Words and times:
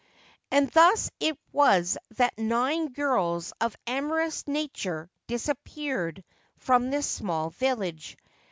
And 0.49 0.67
thus 0.71 1.11
it 1.19 1.37
was 1.51 1.95
that 2.17 2.35
nine 2.35 2.87
girls 2.87 3.53
of 3.61 3.75
amorous 3.85 4.47
nature 4.47 5.11
dis 5.27 5.47
appeared 5.47 6.23
from 6.57 6.89
this 6.89 7.05
small 7.07 7.51
village. 7.51 8.17